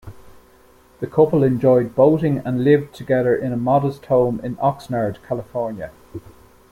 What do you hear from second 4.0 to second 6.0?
home in Oxnard, California.